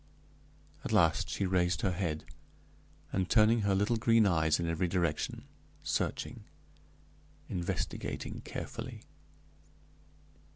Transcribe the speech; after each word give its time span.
At 0.83 0.91
last 0.91 1.29
she 1.29 1.45
raised 1.45 1.81
her 1.81 1.91
head, 1.91 2.25
and 3.13 3.29
turned 3.29 3.61
her 3.61 3.75
little 3.75 3.97
green 3.97 4.25
eyes 4.25 4.59
in 4.59 4.67
every 4.67 4.87
direction, 4.87 5.45
searching, 5.83 6.43
investigating 7.47 8.41
carefully. 8.43 9.03